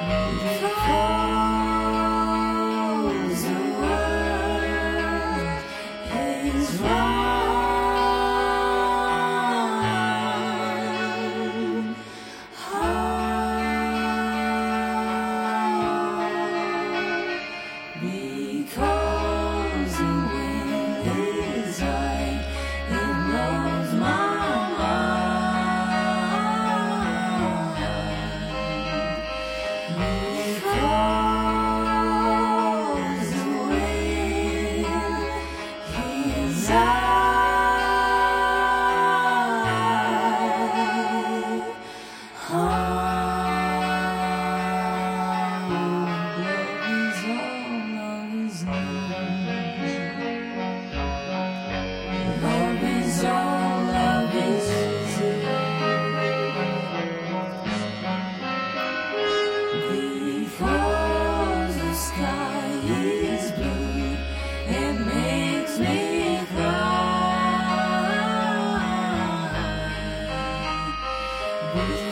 [0.00, 1.33] 你的
[71.74, 72.03] Mm-hmm.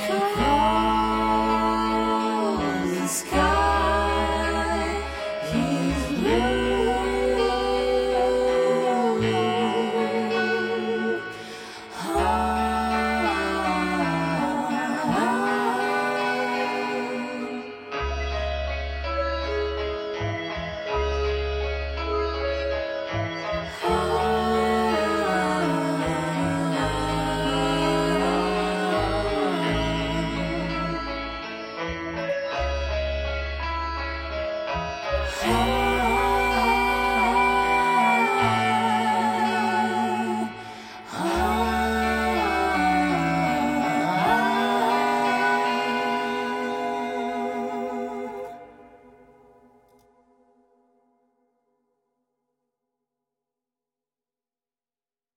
[35.40, 35.81] Hey.